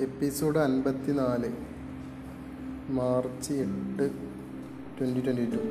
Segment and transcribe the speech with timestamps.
[0.00, 1.52] Episode അൻപത്തി നാല്
[2.90, 4.10] March എട്ട്
[4.98, 5.62] ട്വന്റി ട്വന്റി ടു.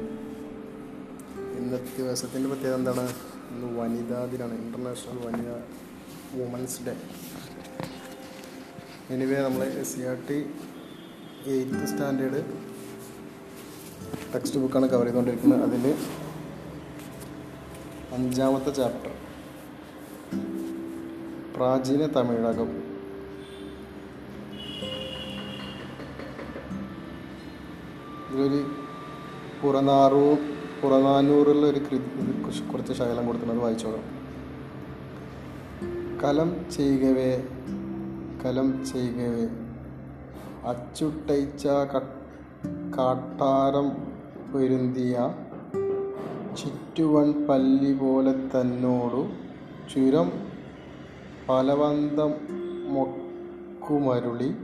[1.58, 3.10] ഇന്നത്തെ ദിവസത്തിന്റെ പ്രത്യേകത എന്താണ്?
[3.52, 5.64] ഇന്ന് വനിതാ ദിനമാണ് ഇന്റർനാഷണൽ വനിതാ
[6.36, 6.98] വുമൻസ് ഡേ
[9.10, 10.40] എനിവേ നമ്മൾ S C R T
[11.50, 12.44] eighth standard
[14.36, 15.64] text ബുക്കാണ് കവർ ചെയ്തുകൊണ്ടിരിക്കുന്നത്.
[15.64, 15.96] അതിൽ
[18.12, 19.12] അഞ്ചാമത്തെ ചാപ്റ്റർ
[21.56, 22.97] പ്രാചീന തമിഴകം.
[28.38, 28.64] ഇതിലൊരു
[29.64, 30.36] പുറനാറൂ
[30.82, 34.04] പുറനാനൂറുള്ള ഒരു കൃതി കുറച്ച് കുറച്ച് ശകലം കൊടുക്കുന്നത് വായിച്ചോളാം.
[36.24, 37.32] കലം ചെയ്യവേ
[38.46, 39.46] കലം ചെയ്യവേ
[40.66, 41.68] അച്ചുട്ടയിച്ച
[42.98, 43.90] കാട്ടാരം
[44.52, 45.34] പൊരുന്തിയ
[46.58, 49.28] ചുറ്റുവൺ പല്ലി പോലെ തന്നോടു
[49.94, 50.30] ചുരം
[51.48, 52.34] ഫലവന്തം
[52.94, 54.56] മൊക്കുമരുളി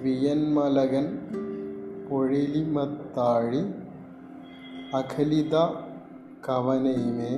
[0.00, 1.06] വിയന്മലകൻ
[2.08, 3.62] പൊഴിലിമത്താഴി
[4.94, 5.56] അഖലിത
[6.48, 7.32] കവനൈമേ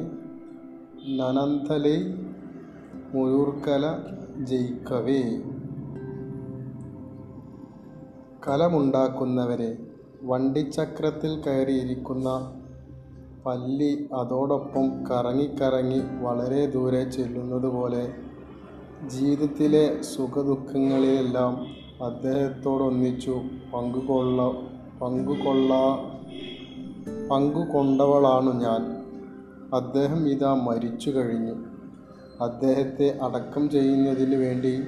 [1.17, 1.99] നനന്തലൈ
[3.15, 3.85] മുയൂർക്കല
[4.45, 5.23] ജയിക്കവേ.
[8.49, 9.79] കലമുണ്ടാക്കുന്നവരെ
[10.23, 12.29] വണ്ടിച്ചക്രത്തിൽ കയറിയിരിക്കുന്ന
[13.47, 18.05] പല്ലി അതോടൊപ്പം കറങ്ങിക്കറങ്ങി വളരെ ദൂരെ ചെല്ലുന്നത് പോലെ
[19.07, 23.43] ജീവിതത്തിലെ സുഖദുഃഖങ്ങളിലെല്ലാം അദ്ദേഹത്തോടൊന്നിച്ചു
[23.75, 24.43] പങ്കുകൊള്ള
[25.03, 25.75] പങ്കുകൊള്ള
[27.31, 28.83] പങ്കുകൊണ്ടവളാണു ഞാൻ.
[29.75, 31.55] അദ്ദേഹം ഇതാ മരിച്ചു കഴിഞ്ഞു.
[32.43, 34.83] അദ്ദേഹത്തെ അടക്കം ചെയ്യുന്നതിന് വേണ്ടി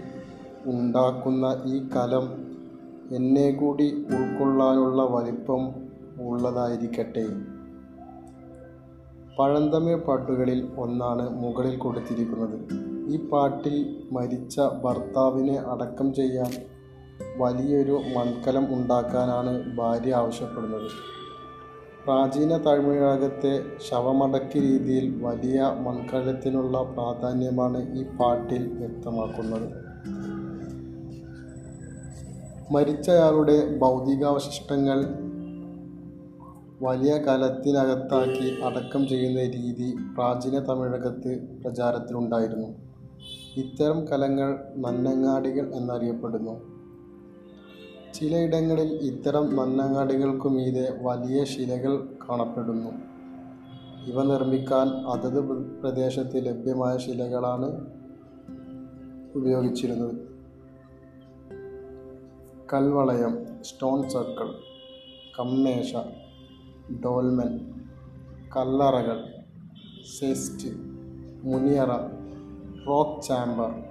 [0.66, 2.28] ഉണ്ടാക്കുന്ന ഈ കലം
[3.14, 5.69] എന്നെ കൂടി ഉൾക്കൊള്ളാനുള്ള വലിപ്പം
[6.20, 7.26] ഉള്ളതായിരിക്കട്ടെ.
[9.38, 12.60] പഴന്തമിഴ് പാട്ടുകളിൽ ഒന്നാണ് മുകളിൽ കൊടുത്തിരിക്കുന്നത്.
[13.10, 16.72] ഈ പാട്ടിൽ മരിച്ച ഭർത്താവിനെ അടക്കം ചെയ്യാൻ
[17.37, 20.91] വലിയൊരു മൺകലം ഉണ്ടാക്കാനാണ് ഭാര്യ ആവശ്യപ്പെടുന്നത്.
[22.05, 29.93] പ്രാചീന തമിഴകത്തെ ശവമടക്കി രീതിയിൽ വലിയ മൺകലത്തിനുള്ള പ്രാധാന്യമാണ് ഈ പാട്ടിൽ വ്യക്തമാക്കുന്നത്.
[32.72, 35.05] മരിച്ചയാളുടെ ഭൗതികാവശിഷ്ടങ്ങൾ
[36.82, 42.69] വലിയ കലത്തിനകത്താക്കി അടക്കം ചെയ്യുന്ന രീതി പ്രാചീന തമിഴകത്ത് പ്രചാരത്തിലുണ്ടായിരുന്നു.
[43.56, 46.72] ഇത്തരം കലങ്ങൾ നന്നങ്ങാടികൾ എന്നറിയപ്പെടുന്നു.
[48.22, 52.91] ചിലയിടങ്ങളിൽ ഇത്തരം മണ്ണങ്ങാടികൾക്കു മീതെ വലിയ ശിലകൾ കാണപ്പെടുന്നു.
[54.06, 57.87] ഇവ നിർമ്മിക്കാൻ അതത് പ്ര- പ്രദേശത്ത് ലഭ്യമായ ശിലകളാണ്
[59.34, 60.15] ഉപയോഗിച്ചിരുന്നത്.
[62.75, 64.55] കൽവളയം സ്റ്റോൺ സർക്കിൾ
[65.38, 65.97] കമ്മേശ
[67.05, 67.59] ഡോൽമൻ
[68.56, 69.25] കല്ലറകൾ
[70.19, 70.69] സെസ്റ്റ്
[71.43, 71.91] മുനിയറ
[72.88, 73.84] റോക്ക് ചാമ്പർ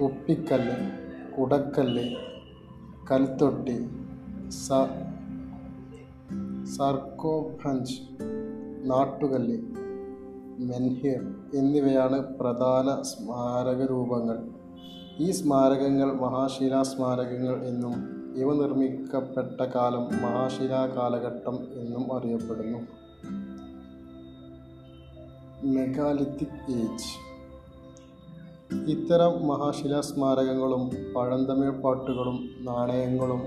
[0.00, 0.74] തുപ്പിക്കല്ല്
[1.36, 2.29] കുടക്കല്ല്
[3.12, 3.88] കൽത്തൊട്ടി
[4.48, 4.68] സ
[6.64, 8.00] സർക്കോഭഞ്ച്
[8.84, 9.56] നാട്ടുകല്ല്
[10.58, 14.38] മെൻഹിർ എന്നിവയാണ് പ്രധാന സ്മാരക രൂപങ്ങൾ.
[15.18, 17.94] ഈ സ്മാരകങ്ങൾ മഹാശിലാ സ്മാരകങ്ങൾ എന്നും
[18.36, 22.78] ഇവ നിർമ്മിക്കപ്പെട്ട കാലം മഹാശിലാ കാലഘട്ടം എന്നും അറിയപ്പെടുന്നു.
[25.64, 27.29] മെഗാലിത്തിക് ഏജ്
[28.72, 33.40] ഇത്തരം മഹാശിലാ സ്മാരകങ്ങളും പഴന്തമിഴ് പാട്ടുകളും നാണയങ്ങളും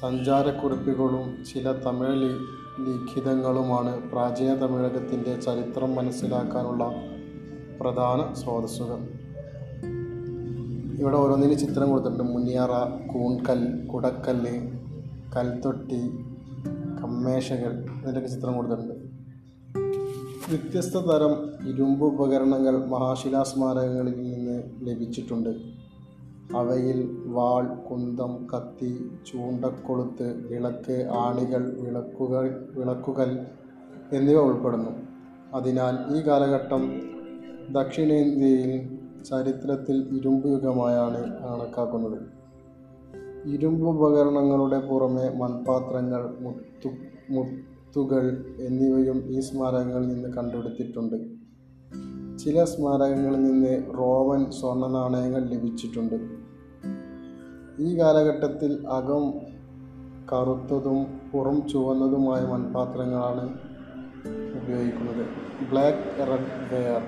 [0.00, 2.38] സഞ്ചാരക്കുറിപ്പുകളും ചില തമിഴ്
[2.80, 6.90] ലിഖിതങ്ങളുമാണ് പ്രാചീന തമിഴകത്തിന്റെ ചരിത്രം മനസ്സിലാക്കാനുള്ള
[7.80, 9.08] പ്രധാന സ്രോതസ്സുകൾ.
[10.98, 12.24] ഇവിടെ ഓരോന്നിനും ചിത്രം കൊടുത്തിട്ടുണ്ട്.
[12.24, 12.72] മുനിയറ
[13.12, 14.70] കൂൺകൽ കുടക്കല്ല്
[15.36, 16.00] കൽത്തൊട്ടി
[17.02, 19.01] കമ്മേശകൾ ഇതിന്റെയൊക്കെ ചിത്രം കൊടുത്തിട്ടുണ്ട്.
[20.50, 21.32] വ്യത്യസ്ത തരം
[21.66, 25.50] ഇരുമ്പ് ഉപകരണങ്ങൾ മഹാശിലാ സ്മാരകങ്ങളിൽ നിന്ന് ലഭിച്ചിട്ടുണ്ട്.
[26.56, 28.90] അവയിൽ വാൾ കുന്തം കത്തി
[29.26, 32.46] ചൂണ്ടക്കൊളുത്ത് വിളക്ക് ആണികൾ വിളക്കുകൾ
[32.78, 33.30] വിളക്കുകൾ
[34.12, 34.92] എന്നിവ ഉൾപ്പെടുന്നു.
[35.54, 36.82] അതിനാൽ ഈ കാലഘട്ടം
[37.72, 38.72] ദക്ഷിണേന്ത്യയിൽ
[39.24, 42.18] ചരിത്രത്തിൽ ഇരുമ്പ് യുഗമായാണ് കണക്കാക്കുന്നത്.
[43.46, 46.90] ഇരുമ്പ് ഉപകരണങ്ങളുടെ പുറമെ മൺപാത്രങ്ങൾ മുത്തു
[47.96, 51.16] മുത്തുകൾ എന്നിവയും ഈ സ്മാരകങ്ങളിൽ നിന്ന് കണ്ടെടുത്തിട്ടുണ്ട്.
[52.38, 56.14] ചില സ്മാരകങ്ങളിൽ നിന്ന് റോമൻ സ്വർണ നാണയങ്ങൾ ലഭിച്ചിട്ടുണ്ട്.
[57.82, 59.30] ഈ കാലഘട്ടത്തിൽ അകം
[60.32, 63.44] കറുത്തതും പുറം ചുവന്നതുമായ മൺപാത്രങ്ങളാണ്
[64.62, 65.26] ഉപയോഗിക്കുന്നത്.
[65.70, 67.02] Black red ware.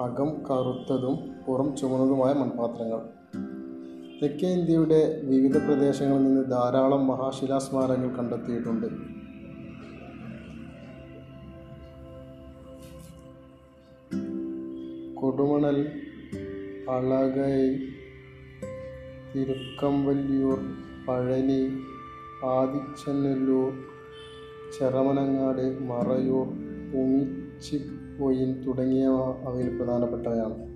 [0.00, 3.17] അകം കറുത്തതും പുറം ചുവന്നതുമായ മൺപാത്രങ്ങൾ.
[4.22, 8.86] തെക്കേ ഇന്ത്യയുടെ വിവിധ പ്രദേശങ്ങളിൽ നിന്ന് ധാരാളം മഹാശിലാ സ്മാരകങ്ങൾ കണ്ടെത്തിയിട്ടുണ്ട്.
[15.14, 15.78] കൊടുമണൽ
[16.90, 17.76] അളകൈ
[19.34, 20.58] തിരുക്കമ്പല്ലിയൂർ
[21.08, 21.62] പഴനി
[22.44, 23.72] ആദിച്ചനല്ലൂർ
[24.78, 26.46] ചെറമനങ്ങാട് മറയൂർ
[27.02, 30.67] ഉമിച്ചിപ്പൊയിൽ തുടങ്ങിയവ അവയിൽ പ്രധാനപ്പെട്ടവയാണ്.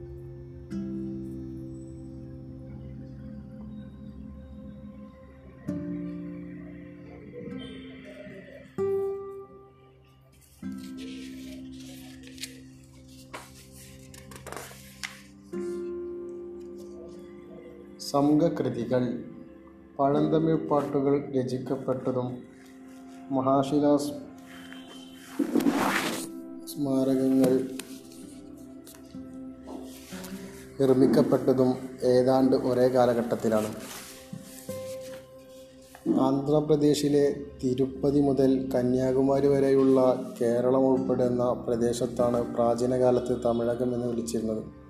[18.13, 19.25] സംഘകൃതികൾ.
[19.99, 22.39] പഴന്തമിഴ് പാട്ടുകൾ രചിക്കപ്പെട്ടതും
[23.31, 24.11] മഹാശിലാസ്
[26.67, 27.53] സ്മാരകങ്ങൾ
[30.81, 33.75] നിർമ്മിക്കപ്പെട്ടതും ഏതാണ്ട് ഒരേ കാലഘട്ടത്തിലാണ്.
[36.21, 40.01] ആന്ധ്രാപ്രദേശിലെ തിരുപ്പതി മുതൽ കന്യാകുമാരി വരെയുള്ള
[40.41, 44.82] കേരളം ഉൾപ്പെടുന്ന പ്രദേശത്താണ് പ്രാചീനകാലത്ത് തമിഴകം എന്ന് വിളിച്ചിരുന്നത്.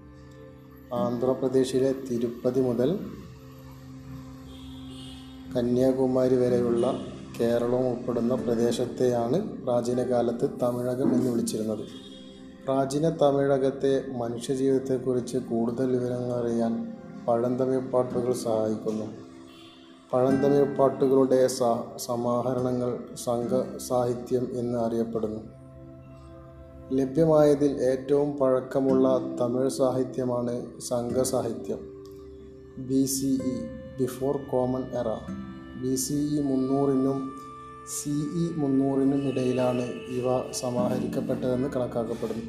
[0.92, 2.98] ആന്ധ്രാപ്രദേശിലെ തിരുപ്പതി മുതൽ
[5.56, 7.04] കന്യാകുമാരി വരെയുള്ള
[7.40, 11.78] കേരളം ഉൾപ്പെടുന്ന പ്രദേശത്തെയാണ് പ്രാചീനകാലത്ത് തമിഴകം എന്ന് വിളിച്ചിരുന്നത്.
[12.64, 16.92] പ്രാചീന തമിഴകത്തെ മനുഷ്യജീവിതത്തെക്കുറിച്ച് കൂടുതൽ വിവരങ്ങൾ അറിയാൻ
[17.28, 19.06] പഴന്തമിഴ് പാട്ടുകൾ സഹായിക്കുന്നു.
[20.12, 21.46] പഴന്തമിഴ് പാട്ടുകളുടെ
[21.96, 25.61] സമാഹരണങ്ങൾ സംഘ സാഹിത്യം എന്ന് അറിയപ്പെടുന്നു.
[26.92, 31.80] ലഭ്യമായതിൽ ഏറ്റവും പഴക്കമുള്ള തമിഴ് സാഹിത്യമാണ് സംഘസാഹിത്യം.
[32.78, 33.54] B C E
[34.00, 35.08] before common era
[35.82, 37.32] B C E മുന്നൂറിനും
[37.86, 39.82] C E മുന്നൂറിനും ഇടയിലാണ്
[40.16, 42.48] ഇവ സമാഹരിക്കപ്പെട്ടതെന്ന് കണക്കാക്കപ്പെടുന്നു.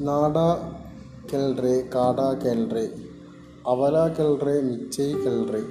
[0.00, 0.36] നാട
[1.32, 2.88] കെൽറെ കാടാ കെൽറെ
[3.66, 5.62] അവല കെൽറെ മിച്ചൈ കെൽറെ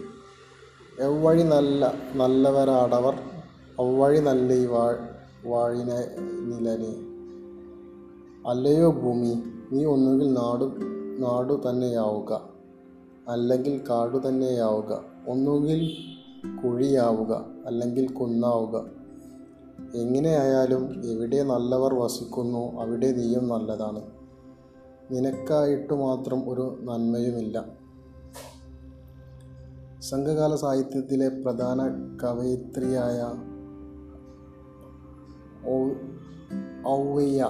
[0.99, 3.13] എവ്വഴി നല്ല നല്ലവരാടവർ
[3.79, 4.95] അവ്വഴി നല്ല ഈ വാ
[5.45, 5.93] വാഴിന
[6.43, 6.95] നിലനെ.
[8.49, 10.65] അല്ലയോ ഭൂമി നീ ഒന്നുകിൽ നാടു
[11.19, 12.49] നാടു തന്നെയാവുക.
[13.27, 15.03] അല്ലെങ്കിൽ കാടു തന്നെയാവുക.
[15.27, 15.91] ഒന്നുകിൽ
[16.63, 17.45] കുഴിയാവുക.
[17.65, 18.85] അല്ലെങ്കിൽ കുന്നാവുക.
[19.95, 24.01] എങ്ങനെയായാലും എവിടെ നല്ലവർ വസിക്കുന്നു അവിടെ നീയും നല്ലതാണ്.
[25.11, 27.82] നിനക്കായിട്ട് മാത്രം ഒരു നന്മയുമില്ല.
[30.09, 31.81] സംഘകാല സാഹിത്യത്തിലെ പ്രധാന
[32.23, 33.19] കവയിത്രിയായ
[36.87, 37.43] ഔവയ്യ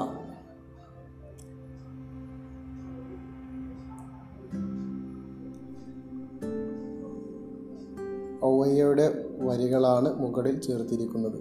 [8.45, 11.39] ഔവയ്യയുടെ വരികളാണ് മുകളിൽ ചേർത്തിരിക്കുന്നത്.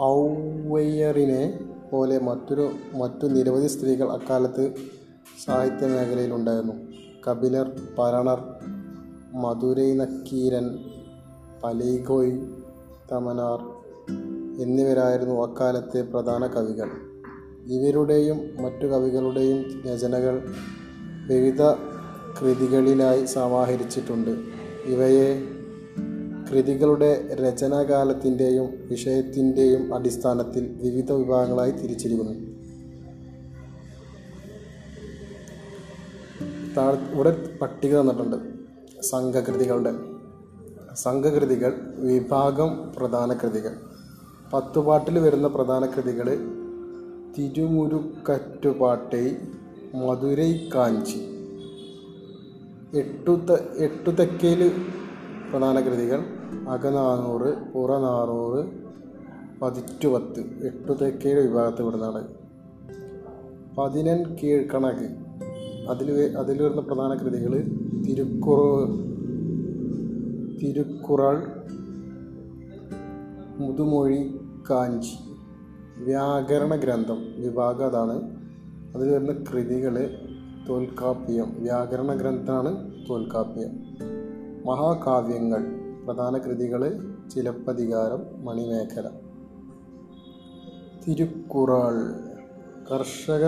[0.00, 1.60] ഔവയ്യറിനെ
[1.92, 4.74] പോലെ മറ്റൊരു മറ്റു നിരവധി സ്ത്രീകൾ അക്കാലത്ത്
[5.44, 6.74] സാഹിത്യ മേഖലയിലുണ്ടായിരുന്നു
[7.28, 7.66] കപിലർ
[7.98, 8.57] പരണർ
[9.34, 10.78] മധുരൈ നക്കീരൻ
[11.64, 12.32] പലൈഗോയ്
[13.12, 13.78] തമനാർ
[14.62, 16.90] എന്നിവരായിരുന്നു അക്കാലത്തെ പ്രധാന കവികൾ.
[17.66, 20.54] ഇവരുടെയും മറ്റു കവികളുടെയും രചനകൾ
[21.28, 21.62] വിവിധ
[22.40, 24.30] കൃതികളിലായി സമാഹരിച്ചിട്ടുണ്ട്.
[24.84, 25.42] ഇവയെ
[26.50, 32.32] കൃതികളുടെ രചനാകാലത്തിന്റെയും വിഷയത്തിന്റെയും അടിസ്ഥാനത്തിൽ വിവിധ വിഭാഗങ്ങളായി തിരിച്ചിരിക്കുന്നു.
[36.76, 38.57] താഴെ ഇവിടെ പട്ടിക തന്നിട്ടുണ്ട്.
[39.02, 39.94] സംഘകൃതികളുടെ
[40.94, 43.70] സംഘകൃതികൾ വിഭാഗം പ്രധാന കൃതികൾ.
[44.52, 46.36] പത്തുപാട്ടിൽ വരുന്ന പ്രധാന കൃതികൾ
[47.38, 49.34] തിരുമുരുക്കറ്റുപാട്ടൈ
[49.94, 51.34] മധുരൈ കാഞ്ചി.
[52.94, 53.40] എട്ടു
[53.76, 54.86] എട്ടു തെക്കയിൽ
[55.52, 56.20] പ്രധാന കൃതികൾ
[56.68, 58.66] അകനാനൂറ് പുറനാനൂറ്
[59.62, 60.40] പതിറ്റുപത്ത്.
[60.66, 62.28] എട്ടു തെക്കയിൽ വിഭാഗത്തിൽ വിടുന്നതാണ്
[63.78, 65.27] പതിനൻ കീഴ്ക്കണക്ക്
[65.88, 67.64] അതിൽ അതിൽ വരുന്ന പ്രധാന കൃതികൾ
[68.06, 68.86] തിരുക്കുറ
[70.62, 71.42] തിരുക്കുറൾ
[73.58, 74.40] മുതുമൊഴി
[74.70, 75.16] കാഞ്ചി.
[76.04, 78.36] വ്യാകരണ ഗ്രന്ഥം വിഭാഗം അതാണ്.
[78.94, 80.10] അതിൽ വരുന്ന കൃതികൾ
[80.68, 83.70] തോൽക്കാപ്യം വ്യാകരണ ഗ്രന്ഥമാണ് തോൽക്കാപ്യം
[84.66, 85.66] മഹാകാവ്യങ്ങൾ
[86.04, 89.10] പ്രധാന കൃതികൾ ചിലപ്പതികാരം മണിമേഖല.
[91.08, 92.12] തിരുക്കുറൾ.
[92.92, 93.44] കർഷക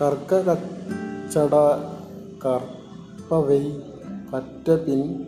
[0.00, 0.34] കർക്ക
[2.44, 3.70] കർപ്പവൈ
[4.34, 5.26] കറ്റപിൻ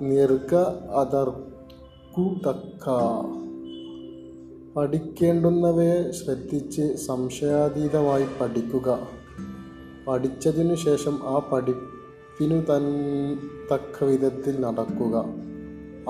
[0.00, 0.54] നിർഗ
[0.94, 2.90] അതർക്കുതക്ക.
[4.76, 8.98] പഠിക്കേണ്ടുന്നവയെ ശ്രദ്ധിച്ച് സംശയാതീതമായി പഠിക്കുക.
[10.08, 12.82] പഠിച്ചതിനു ശേഷം ആ പഠിപ്പിനു തൻ
[13.72, 15.24] തക്ക വിധത്തിൽ നടക്കുക.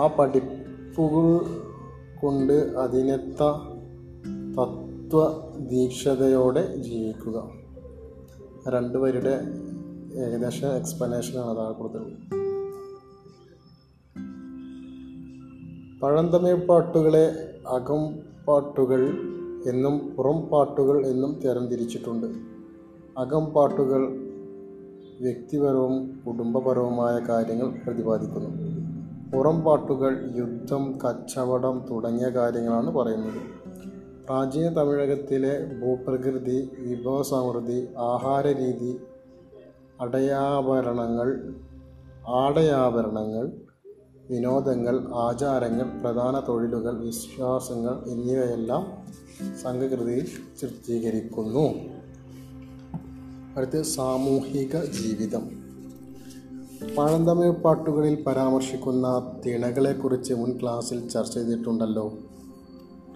[0.01, 1.47] ആ പഠിപ്പുകൾ
[2.23, 3.43] കൊണ്ട് അതിനെത്ത
[5.07, 7.49] തത്വദീക്ഷതയോടെ ജീവിക്കുക.
[8.69, 9.35] രണ്ട് പേരുടെ
[10.15, 12.17] ഏകദേശം എക്സ്പ്ലനേഷനാണ് താഴെ കൊടുത്തിട്ടുള്ളത്
[16.03, 19.03] പഴന്തമിഴ് പാട്ടുകളെ അകം പാട്ടുകൾ
[19.69, 22.27] എന്നും പുറം പാട്ടുകൾ എന്നും തരംതിരിച്ചിട്ടുണ്ട്.
[23.19, 24.09] അകം പാട്ടുകൾ
[25.21, 28.51] വ്യക്തിപരവും കുടുംബപരവുമായ കാര്യങ്ങൾ പ്രതിപാദിക്കുന്നു.
[29.37, 33.66] പുറം പാട്ടുകൾ യുദ്ധം കച്ചവടം തുടങ്ങിയ കാര്യങ്ങളാണ് പറയുന്നത്.
[34.27, 38.97] പ്രാചീന തമിഴകത്തിലെ ഭൂപ്രകൃതി വിഭവസമൃദ്ധി ആഹാരരീതി
[40.01, 41.55] അടയാഭരണങ്ങൾ
[42.29, 43.53] ആടയാഭരണങ്ങൾ
[44.31, 48.87] വിനോദങ്ങൾ ആചാരങ്ങൾ പ്രധാന തൊഴിലുകൾ വിശ്വാസങ്ങൾ എന്നിവയെല്ലാം
[49.63, 50.27] സംഘകൃതിയിൽ
[50.61, 51.75] ചിത്രീകരിക്കുന്നു.
[53.57, 55.51] അടുത്ത് സാമൂഹിക ജീവിതം.
[56.99, 62.13] പഴന്തമിഴ് പാട്ടുകളിൽ പരാമർശിക്കുന്ന തിണകളെക്കുറിച്ച് മുൻ ക്ലാസ്സിൽ ചർച്ച ചെയ്തിട്ടുണ്ടല്ലോ.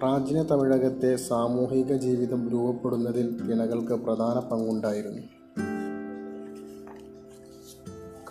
[0.01, 5.21] പ്രാചീന തമിഴകത്തെ സാമൂഹിക ജീവിതം രൂപപ്പെടുന്നതിൽ തിണകൾക്ക് പ്രധാന പങ്കുണ്ടായിരുന്നു.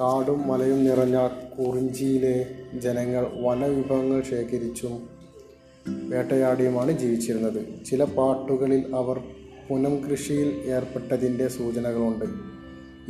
[0.00, 5.08] കാടും മലയും നിറഞ്ഞ കുറിഞ്ചിയിലെ ജനങ്ങൾ വനവിഭവങ്ങൾ ശേഖരിച്ചും
[6.08, 7.84] വേട്ടയാടിയുമാണ് ജീവിച്ചിരുന്നത്.
[7.84, 9.20] ചില പാട്ടുകളിൽ അവർ
[9.70, 12.24] പുനം കൃഷിയിൽ ഏർപ്പെട്ടതിന്റെ സൂചനകളുണ്ട്.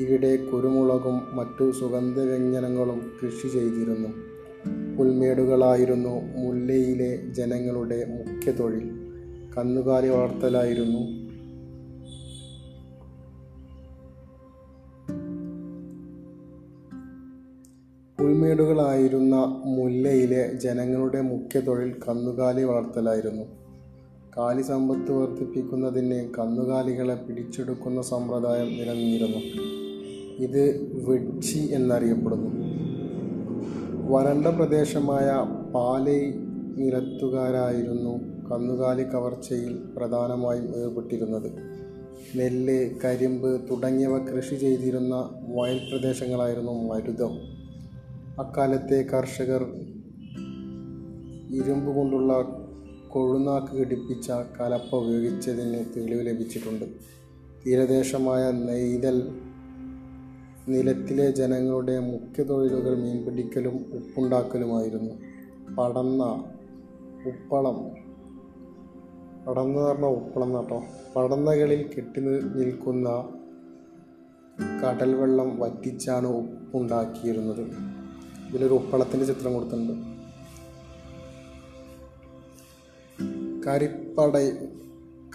[0.02, 4.29] ഇവിടെ കുരുമുളകും മറ്റു സുഗന്ധവ്യഞ്ജനങ്ങളും കൃഷി ചെയ്തിരുന്നു.
[4.66, 8.90] പുൽമേടുകളായിരുന്നു മുല്ലയിലെ ജനങ്ങളുടെ മുഖ്യ തൊഴിൽ.
[9.58, 11.20] കന്നുകാലി വളർത്തലായിരുന്നു.
[18.18, 23.42] പുൽമേടുകളായിരുന്ന മുല്ലയിലെ ജനങ്ങളുടെ മുഖ്യ തൊഴിൽ കന്നുകാലി വളർത്തലായിരുന്നു.
[24.36, 29.38] കാലി സമ്പത്ത് വർദ്ധിപ്പിക്കുന്നതിന് കന്നുകാലികളെ പിടിച്ചെടുക്കുന്ന സമ്പ്രദായം നിലനിന്നിരുന്നു.
[30.42, 32.59] ഇത് വെഡ്ജി എന്നറിയപ്പെടുന്നു.
[34.12, 35.30] വരണ്ട പ്രദേശമായ
[35.74, 36.30] പാലൈ
[36.76, 41.52] നിരത്തുകാരായിരുന്നു കന്നുകാലി കവർച്ചയിൽ പ്രധാനമായും ഏർപ്പെട്ടിരുന്നത്.
[42.36, 47.32] നെല്ല് കരിമ്പ് തുടങ്ങിയവ കൃഷി ചെയ്തിരുന്ന വയൽ പ്രദേശങ്ങളായിരുന്നു മരുതം.
[48.40, 49.62] അക്കാലത്തെ കർഷകർ
[51.50, 52.32] ഇരുമ്പ് കൊണ്ടുള്ള
[53.08, 56.84] കൊഴുനാക്ക് ഘടിപ്പിച്ച കലപ്പ ഉപയോഗിച്ചതിന് തെളിവ് ലഭിച്ചിട്ടുണ്ട്.
[57.66, 59.28] തീരദേശമായ നെയ്തൽ
[60.68, 65.14] നിലത്തിലെ ജനങ്ങളുടെ മുഖ്യ തൊഴിലുകൾ മീൻപിടിക്കലും ഉപ്പുണ്ടാക്കലുമായിരുന്നു.
[65.74, 66.44] പടന്ന
[67.26, 67.90] ഉപ്പളം.
[69.46, 70.82] പടന്ന പറഞ്ഞ ഉപ്പളം കേട്ടോ
[71.16, 73.28] പടന്നകളിൽ കെട്ടി നിൽക്കുന്ന
[74.84, 77.60] കടൽ വെള്ളം വറ്റിച്ചാണ് ഉപ്പുണ്ടാക്കിയിരുന്നത്.
[78.48, 79.92] ഇതിലൊരു ഉപ്പളത്തിന്റെ ചിത്രം കൊടുത്തിട്ടുണ്ട്.
[83.66, 84.38] കരിപ്പട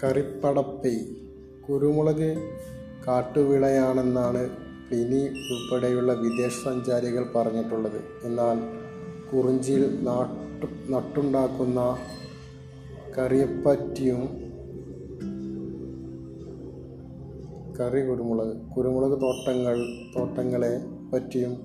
[0.04, 0.96] കറിപ്പടപ്പൈ
[1.68, 2.50] കുരുമുളക്
[3.06, 8.00] കാട്ടുവിളയാണെന്നാണ് പ്ലിനി ഉൾപ്പെടെയുള്ള വിദേശ സഞ്ചാരികൾ പറഞ്ഞിട്ടുള്ളത്.
[8.24, 8.58] എന്നാൽ
[9.32, 11.96] കുറിഞ്ചിയിൽ നാട്ടു നട്ടുണ്ടാക്കുന്ന
[13.18, 14.46] കറിയപ്പറ്റിയും
[17.80, 19.76] കറി കുരുമുളക് കുരുമുളക് തോട്ടങ്ങൾ
[20.18, 20.80] തോട്ടങ്ങളെ
[21.12, 21.56] പറ്റിയും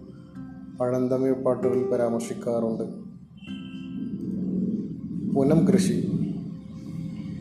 [0.79, 2.83] പഴന്തമിഴ് പാട്ടുകളിൽ പരാമർശിക്കാറുണ്ട്.
[5.35, 6.07] പുനം കൃഷി.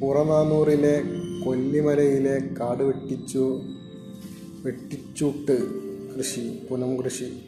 [0.03, 1.03] പുറനാനൂറിലെ
[1.45, 3.61] കൊല്ലിമലയിലെ കാട് വെട്ടിച്ചു
[4.65, 5.57] വെട്ടിച്ചൂട്ട്
[6.17, 7.43] കൃഷി പുനം കൃഷി.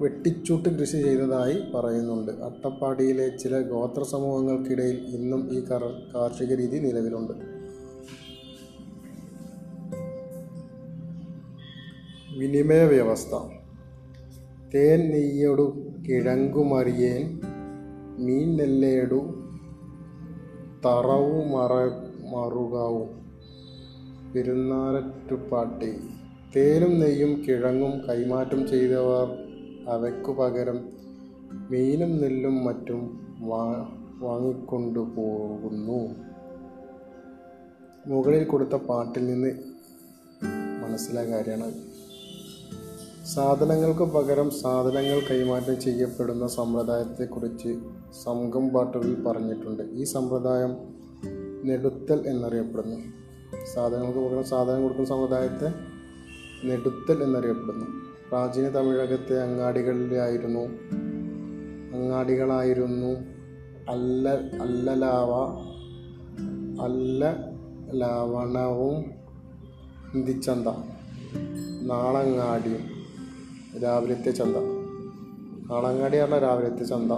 [0.00, 2.32] വെട്ടിച്ചൂട്ട് കൃഷി ചെയ്തതായി പറയുന്നുണ്ട്.
[2.32, 7.32] അട്ടപ്പാടിയിലെ ചില ഗോത്ര സമൂഹങ്ങൾക്കിടയിൽ ഇന്നും ഈ കർ കാർഷിക രീതി നിലവിലുണ്ട്.
[12.38, 13.34] വിനിമയ വ്യവസ്ഥ
[14.74, 17.40] തേൻ നെയ്യടു കിഴങ്കുമറിയേൻ
[18.18, 19.48] മീൻ നെല്ലേടു
[20.84, 21.72] തറവു മറ
[22.30, 23.29] മറുകാവും.
[24.34, 26.00] പെരുന്നാരറ്റുപാട്ടി.
[26.56, 29.38] തേനും നെയ്യും കിഴങ്ങും കൈമാറ്റം ചെയ്തവർ
[29.88, 30.88] അവയ്ക്കു പകരം
[31.70, 36.14] മീനും നെല്ലും മറ്റും വാ വാങ്ങിക്കൊണ്ടു പോകുന്നു.
[38.06, 39.54] മുകളിൽ കൊടുത്ത പാട്ടിൽ നിന്ന്
[40.82, 41.74] മനസ്സിലായ കാര്യമാണ്.
[43.26, 47.78] സാധനങ്ങൾക്ക് പകരം സാധനങ്ങൾ കൈമാറ്റം ചെയ്യപ്പെടുന്ന സമ്പ്രദായത്തെക്കുറിച്ച്
[48.24, 49.82] സംഘം പാട്ടുകളിൽ പറഞ്ഞിട്ടുണ്ട്.
[49.82, 50.76] ഈ സമ്പ്രദായം
[51.64, 53.19] നെടുത്തൽ എന്നറിയപ്പെടുന്നു.
[53.74, 55.68] സാധനങ്ങൾക്ക് പകരം സാധനം കൊടുക്കുന്ന സമുദായത്തെ
[56.66, 57.86] നെടുത്തൽ എന്നറിയപ്പെടുന്നു.
[58.28, 60.60] പ്രാചീന തമിഴകത്തെ അങ്ങാടികളിലായിരുന്നു.
[61.94, 63.40] അങ്ങാടികളായിരുന്നു.
[63.88, 64.28] അല്ല
[64.62, 65.30] അല്ലലാവ
[66.84, 67.34] അല്ല
[67.92, 69.04] ലവണവും
[70.12, 70.68] ഹിന്ദിച്ചന്ത
[71.82, 72.90] നാളങ്ങാടിയും
[73.82, 74.56] രാവിലത്തെ ചന്ത.
[75.70, 77.12] നാളങ്ങാടി പറഞ്ഞാൽ രാവിലത്തെ ചന്ത.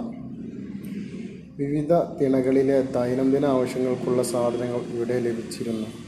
[1.55, 6.02] വിവിധ തിണകളിലെ ദൈനംദിന ആവശ്യങ്ങൾക്കുള്ള സാധനങ്ങൾ ഇവിടെ ലഭിച്ചിരുന്നു.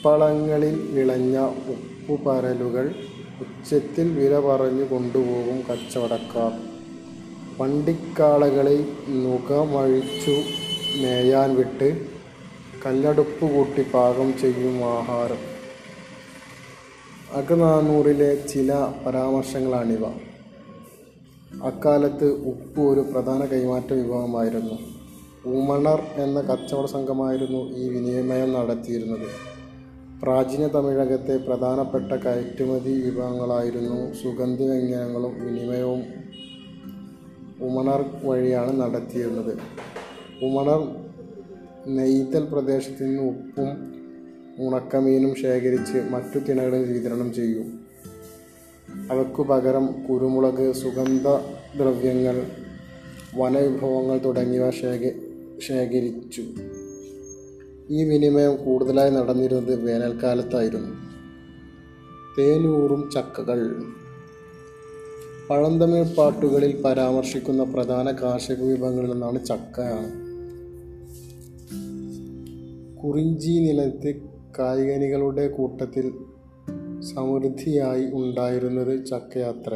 [0.00, 2.94] ഉപ്പളങ്ങളിൽ വിളഞ്ഞ ഉപ്പുപരലുകൾ
[3.40, 6.52] ഉച്ചത്തിൽ വില പറഞ്ഞു കൊണ്ടുപോകും കച്ചവടക്കാർ.
[7.60, 10.36] വണ്ടിക്കാളകളിൽ നുകമഴിച്ചു
[11.02, 12.06] മേയാൻ വിട്ട്
[12.86, 15.36] കല്ലടുപ്പ് കൂട്ടി പാകം ചെയ്യും ആഹാരം.
[17.34, 18.72] അകനാനൂറിലെ ചില
[19.06, 20.06] പരാമർശങ്ങളാണിവ.
[21.64, 24.78] അക്കാലത്ത് ഉപ്പ് ഒരു പ്രധാന കൈമാറ്റ വിഭവമായിരുന്നു.
[25.46, 29.59] ഊമണർ എന്ന കച്ചവട സംഘമായിരുന്നു ഈ വിനിമയം നടത്തിയിരുന്നത്.
[30.22, 36.02] പ്രാചീന തമിഴകത്തെ പ്രധാനപ്പെട്ട കയറ്റുമതി വിഭവങ്ങളായിരുന്നു സുഗന്ധവ്യഞ്ജനങ്ങളും വിനിമയവും
[37.60, 39.58] ഉമണർ വഴിയാണ് നടത്തിയിരുന്നത്.
[40.42, 40.82] ഉമണർ
[41.94, 43.70] നെയ്തൽ പ്രദേശത്തു നിന്ന് ഉപ്പും
[44.66, 47.86] ഉണക്കമീനും ശേഖരിച്ച് മറ്റു തിണകളിൽ വിതരണം ചെയ്യും
[49.10, 52.46] അവയ്ക്കു പകരം കുരുമുളക് സുഗന്ധദ്രവ്യങ്ങൾ
[53.34, 55.10] വനവിഭവങ്ങൾ തുടങ്ങിയവ ശേഖ
[55.68, 56.44] ശേഖരിച്ചു.
[57.90, 60.94] ഈ വിനിമയം കൂടുതലായി നടന്നിരുന്നത് വേനൽക്കാലത്തായിരുന്നു.
[62.38, 63.82] തേനൂറും ചക്കകൾ.
[65.50, 69.80] പഴന്തമിഴ് പാട്ടുകളിൽ പരാമർശിക്കുന്ന പ്രധാന കാർഷിക വിഭവങ്ങളിൽ ഒന്നാണ് ചക്ക
[73.04, 74.14] കുറിഞ്ചി നിലത്ത്
[74.58, 76.12] കായികനികളുടെ കൂട്ടത്തിൽ
[77.00, 79.74] സമൃദ്ധിയായി ഉണ്ടായിരുന്നത് ചക്കയാത്ര.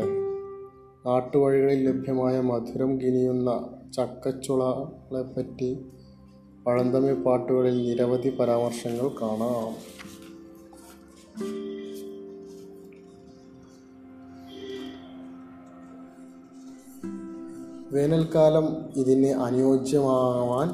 [1.06, 5.78] നാട്ടുവഴികളിൽ ലഭ്യമായ മധുരം കിനിയുന്ന ചക്കച്ചുളകളെപ്പറ്റി
[6.66, 9.94] പഴന്തമിഴ് പാട്ടുകളിൽ നിരവധി പരാമർശങ്ങൾ കാണാം.
[17.92, 20.68] വേനൽക്കാലം ഇതിന് അനുയോജ്യമാവാൻ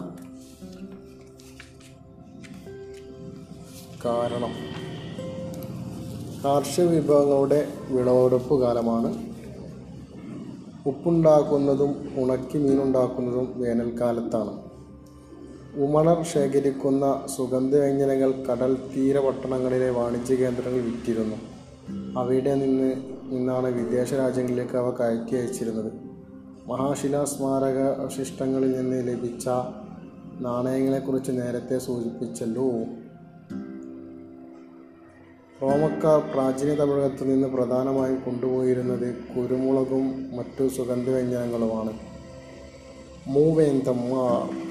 [4.04, 4.52] കാരണം
[6.44, 9.30] കാർഷിക വിഭവങ്ങളുടെ വിളവെടുപ്പ് കാലമാണ്.
[10.86, 14.69] ഉപ്പുണ്ടാക്കുന്നതും ഉണക്കി മീനുണ്ടാക്കുന്നതും വേനൽക്കാലത്താണ്.
[15.74, 21.36] ഉമണർ ശേഖരിക്കുന്ന സുഗന്ധവ്യഞ്ജനങ്ങൾ കടൽ തീര പട്ടണങ്ങളിലെ വാണിജ്യ കേന്ദ്രങ്ങൾ വിറ്റിരുന്നു.
[22.18, 25.92] അവിടെ നിന്ന് നിന്നാണ് വിദേശ രാജ്യങ്ങളിലേക്ക് അവ കയറ്റി അയച്ചിരുന്നത്.
[26.66, 29.48] മഹാശിലാ സ്മാരക അവശിഷ്ടങ്ങളിൽ നിന്ന് ലഭിച്ച
[30.40, 32.70] നാണയങ്ങളെക്കുറിച്ച് നേരത്തെ സൂചിപ്പിച്ചല്ലോ.
[35.62, 41.92] റോമക്കാർ പ്രാചീന തമിഴകത്തു നിന്ന് പ്രധാനമായും കൊണ്ടുപോയിരുന്നത് കുരുമുളകും മറ്റു സുഗന്ധവ്യഞ്ജനങ്ങളുമാണ്.
[43.26, 44.69] മൂവേന്തന്മാർ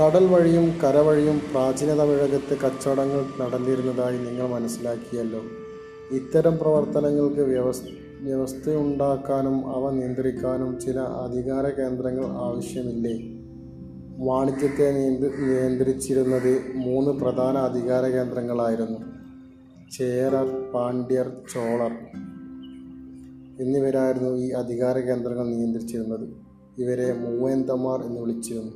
[0.00, 5.42] കടൽ വഴിയും കരവഴിയും പ്രാചീന തമിഴകത്ത് കച്ചവടങ്ങൾ നടന്നിരുന്നതായി നിങ്ങൾ മനസ്സിലാക്കിയല്ലോ.
[6.10, 7.82] ഇത്തരം പ്രവർത്തനങ്ങൾക്ക് വ്യവസ്
[8.20, 13.38] വ്യവസ്ഥയുണ്ടാക്കാനും അവ നിയന്ത്രിക്കാനും ചില അധികാര കേന്ദ്രങ്ങൾ ആവശ്യമില്ലേ?
[14.18, 18.98] വാണിജ്യത്തെ നിയന്ത്ര നിയന്ത്രിച്ചിരുന്നത് മൂന്ന് പ്രധാന അധികാര കേന്ദ്രങ്ങളായിരുന്നു.
[19.90, 21.92] ചേരർ പാണ്ഡ്യർ ചോളർ.
[23.60, 26.47] എന്നിവരായിരുന്നു ഈ അധികാര കേന്ദ്രങ്ങൾ നിയന്ത്രിച്ചിരുന്നത്.
[26.78, 28.72] ഇവരെ മൂവേന്തമാർ എന്ന് വിളിച്ചിരുന്നു.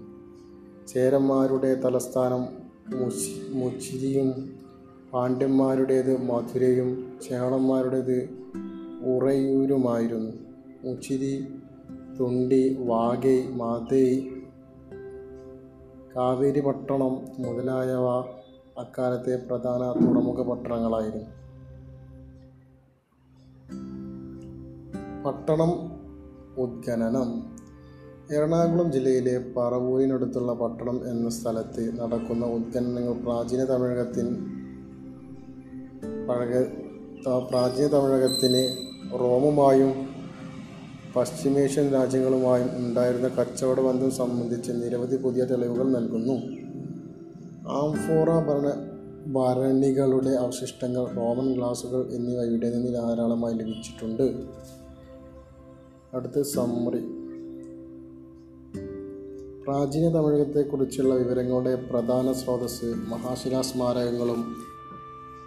[0.87, 2.43] ചേരന്മാരുടെ തലസ്ഥാനം
[2.99, 4.59] മുച്ചി മുച്ചിരിയും
[5.13, 8.19] പാണ്ഡ്യന്മാരുടേത് മധുരയും ചേളന്മാരുടേത്
[9.05, 10.33] ഉറയൂരുമായിരുന്നു.
[10.85, 11.47] മുച്ചിരി
[12.21, 14.21] തുണ്ടി വാഗൈ മാതൈ
[16.17, 18.09] കാവേരി പട്ടണം മുതലായവ
[18.79, 21.29] അക്കാലത്തെ പ്രധാന തുറമുഖ പട്ടണങ്ങളായിരുന്നു.
[25.25, 25.73] പട്ടണം
[26.59, 27.62] ഉദ്ഖനനം
[28.35, 34.29] എറണാകുളം ജില്ലയിലെ പറവൂരിനടുത്തുള്ള പട്ടണം എന്ന സ്ഥലത്ത് നടക്കുന്ന ഉത്ഖനനങ്ങൾ പ്രാചീന തമിഴകത്തിൻ
[36.29, 36.63] പഴക
[37.51, 38.63] പ്രാചീന തമിഴകത്തിന്
[39.21, 39.93] റോമുമായും
[41.17, 46.37] പശ്ചിമേഷ്യൻ രാജ്യങ്ങളുമായും ഉണ്ടായിരുന്ന കച്ചവട ബന്ധം സംബന്ധിച്ച് നിരവധി പുതിയ തെളിവുകൾ നൽകുന്നു.
[47.69, 48.69] ആംഫോറ ഭരണ
[49.33, 54.23] ഭരണികളുടെ അവശിഷ്ടങ്ങൾ റോമൻ ഗ്ലാസുകൾ എന്നിവ ഇവിടെ നിന്ന് ധാരാളമായി ലഭിച്ചിട്ടുണ്ട്.
[56.15, 57.22] അടുത്ത് സമ്മറി.
[59.65, 64.57] പ്രാചീന തമിഴകത്തെക്കുറിച്ചുള്ള വിവരങ്ങളുടെ പ്രധാന സ്രോതസ്സ് മഹാശിലാ സ്മാരകങ്ങളും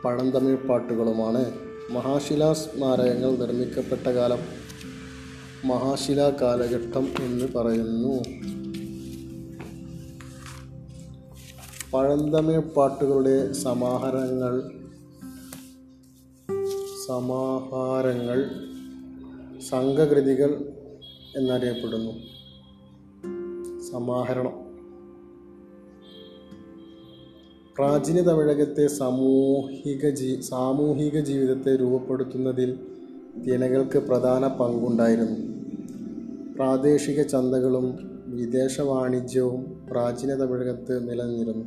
[0.05, 1.51] പഴന്തമിഴ് പാട്ടുകളുമാണ്.
[1.91, 4.37] മഹാശിലാ സ്മാരകങ്ങൾ നിർമ്മിക്കപ്പെട്ട കാലം
[5.65, 8.23] മഹാശിലാ കാലഘട്ടം എന്ന് പറയുന്നു.
[11.93, 14.61] പഴന്തമിഴ് പാട്ടുകളുടെ സമാഹാരങ്ങൾ
[17.07, 18.51] സമാഹാരങ്ങൾ
[19.61, 20.73] സംഘകൃതികൾ
[21.35, 22.34] എന്നറിയപ്പെടുന്നു.
[23.95, 24.51] സമാഹരണം.
[27.77, 32.79] പ്രാചീന തമിഴകത്തെ സാമൂഹിക ജീ സാമൂഹിക ജീവിതത്തെ രൂപപ്പെടുത്തുന്നതിൽ
[33.47, 35.35] തിനകൾക്ക് പ്രധാന പങ്കുണ്ടായിരുന്നു.
[36.55, 41.65] പ്രാദേശിക ചന്തകളും വിദേശ വാണിജ്യവും പ്രാചീന തമിഴകത്ത് നിലനിന്നിരുന്നു.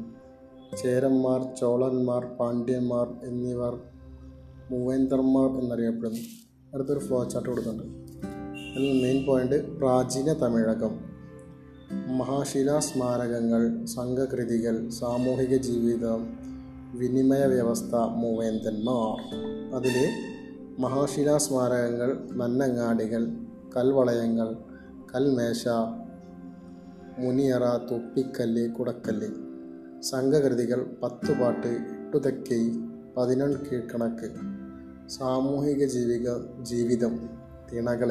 [0.83, 3.81] ചേരന്മാർ ചോളന്മാർ പാണ്ഡ്യന്മാർ എന്നിവർ
[4.71, 6.21] മൂവേന്ദ്രന്മാർ എന്നറിയപ്പെടുന്നു.
[6.75, 8.13] അടുത്തൊരു ഫ്ലോ ചാർട്ട് കൊടുക്കുന്നുണ്ട്.
[8.79, 11.08] അതിൽ മെയിൻ പോയിന്റ് പ്രാചീന തമിഴകം
[11.93, 16.37] മഹാശിലാ സ്മാരകങ്ങൾ സംഘകൃതികൾ സാമൂഹിക ജീവിതം
[16.95, 19.15] വിനിമയ വ്യവസ്ഥ മൂവേന്തന്മാർ
[19.75, 19.97] അതിൽ
[20.79, 23.29] മഹാശിലാസ്മാരകങ്ങൾ നന്നങ്ങാടികൾ
[23.77, 24.57] കൽവളയങ്ങൾ
[25.15, 25.69] കൽമേശ
[27.19, 29.29] മുനിയറ തൊപ്പിക്കല്ല് കുടക്കല്ല്.
[30.03, 32.71] സംഘകൃതികൾ പത്തുപാട്ട് എട്ടുതക്കൈ
[33.17, 34.31] പതിനെൺ കീഴ്ക്കണക്ക്
[35.09, 36.29] സാമൂഹിക ജീവിക
[36.63, 37.29] ജീവിതം
[37.73, 38.11] തിണകൾ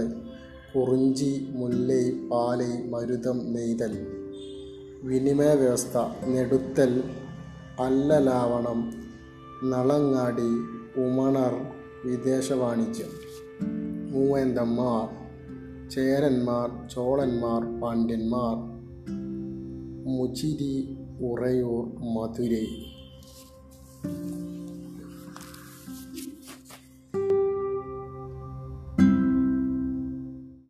[0.75, 4.07] കുറിഞ്ചി മുല്ലൈ പാലൈ മരുതം നെയ്തൽ.
[5.03, 7.03] വിനിമയ വ്യവസ്ഥ നെടുത്തൽ
[7.79, 8.93] അല്ലലാവണം
[9.69, 10.51] നളങ്ങാടി
[11.01, 11.53] ഉമണർ
[12.05, 13.11] വിദേശ വാണിജ്യം
[14.11, 15.27] മൂവേന്തന്മാർ
[15.89, 18.55] ചേരന്മാർ ചോളന്മാർ പാണ്ഡ്യന്മാർ.
[20.07, 22.65] മുചിരി ഉറയൂർ മധുരൈ.